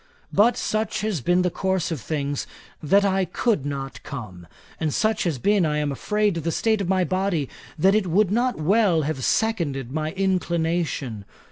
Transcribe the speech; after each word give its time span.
But 0.33 0.57
such 0.57 1.01
has 1.01 1.21
been 1.21 1.43
the 1.43 1.51
course 1.51 1.91
of 1.91 2.01
things, 2.01 2.47
that 2.81 3.05
I 3.05 3.23
could 3.23 3.67
not 3.67 4.01
come; 4.01 4.47
and 4.79 4.91
such 4.91 5.25
has 5.25 5.37
been, 5.37 5.63
I 5.63 5.77
am 5.77 5.91
afraid, 5.91 6.33
the 6.37 6.51
state 6.51 6.81
of 6.81 6.89
my 6.89 7.03
body, 7.03 7.47
that 7.77 7.93
it 7.93 8.07
would 8.07 8.31
not 8.31 8.57
well 8.57 9.03
have 9.03 9.23
seconded 9.23 9.91
my 9.91 10.13
inclination. 10.13 11.23